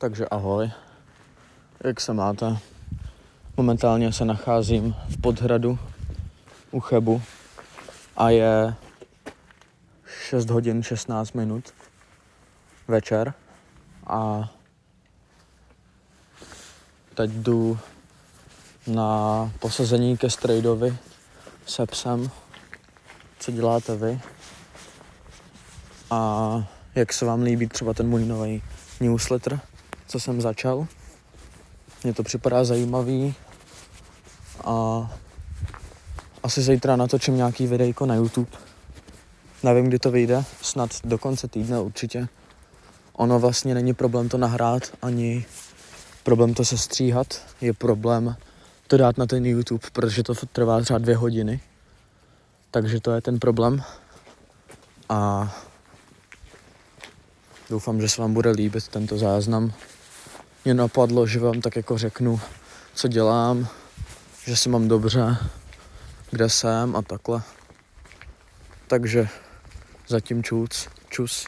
Takže 0.00 0.28
ahoj, 0.28 0.70
jak 1.84 2.00
se 2.00 2.12
máte? 2.12 2.58
Momentálně 3.56 4.12
se 4.12 4.24
nacházím 4.24 4.94
v 5.08 5.20
Podhradu 5.20 5.78
u 6.70 6.80
Chebu 6.80 7.22
a 8.16 8.30
je 8.30 8.74
6 10.28 10.50
hodin 10.50 10.82
16 10.82 11.32
minut 11.32 11.74
večer 12.88 13.34
a 14.06 14.50
teď 17.14 17.30
jdu 17.30 17.78
na 18.86 19.52
posazení 19.58 20.16
ke 20.16 20.30
strejdovi 20.30 20.96
se 21.66 21.86
psem. 21.86 22.30
Co 23.38 23.52
děláte 23.52 23.96
vy? 23.96 24.20
A 26.10 26.50
jak 26.94 27.12
se 27.12 27.24
vám 27.24 27.42
líbí 27.42 27.66
třeba 27.66 27.94
ten 27.94 28.08
můj 28.08 28.24
nový 28.24 28.62
newsletter, 29.00 29.60
co 30.10 30.20
jsem 30.20 30.40
začal. 30.40 30.86
Mně 32.04 32.14
to 32.14 32.22
připadá 32.22 32.64
zajímavý 32.64 33.34
a 34.64 35.10
asi 36.42 36.62
zítra 36.62 36.96
natočím 36.96 37.36
nějaký 37.36 37.66
videjko 37.66 38.06
na 38.06 38.14
YouTube. 38.14 38.50
Nevím, 39.62 39.86
kdy 39.86 39.98
to 39.98 40.10
vyjde, 40.10 40.44
snad 40.62 40.90
do 41.04 41.18
konce 41.18 41.48
týdne 41.48 41.80
určitě. 41.80 42.28
Ono 43.12 43.38
vlastně 43.38 43.74
není 43.74 43.94
problém 43.94 44.28
to 44.28 44.38
nahrát, 44.38 44.82
ani 45.02 45.46
problém 46.24 46.54
to 46.54 46.64
sestříhat. 46.64 47.42
Je 47.60 47.72
problém 47.72 48.36
to 48.86 48.96
dát 48.96 49.18
na 49.18 49.26
ten 49.26 49.46
YouTube, 49.46 49.86
protože 49.92 50.22
to 50.22 50.34
trvá 50.34 50.80
třeba 50.80 50.98
dvě 50.98 51.16
hodiny. 51.16 51.60
Takže 52.70 53.00
to 53.00 53.10
je 53.12 53.20
ten 53.20 53.38
problém. 53.38 53.82
A 55.08 55.50
doufám, 57.70 58.00
že 58.00 58.08
se 58.08 58.20
vám 58.20 58.34
bude 58.34 58.50
líbit 58.50 58.88
tento 58.88 59.18
záznam. 59.18 59.72
Mě 60.64 60.74
napadlo, 60.74 61.26
že 61.26 61.40
vám 61.40 61.60
tak 61.60 61.76
jako 61.76 61.98
řeknu, 61.98 62.40
co 62.94 63.08
dělám, 63.08 63.68
že 64.44 64.56
si 64.56 64.68
mám 64.68 64.88
dobře, 64.88 65.36
kde 66.30 66.48
jsem 66.48 66.96
a 66.96 67.02
takhle. 67.02 67.42
Takže 68.86 69.28
zatím 70.08 70.42
čus, 70.42 70.88
čus. 71.08 71.46